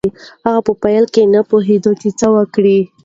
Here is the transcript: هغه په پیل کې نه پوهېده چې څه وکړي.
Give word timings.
هغه 0.45 0.61
په 0.67 0.73
پیل 0.83 1.05
کې 1.13 1.23
نه 1.33 1.41
پوهېده 1.49 1.91
چې 2.01 2.09
څه 2.19 2.27
وکړي. 2.35 2.79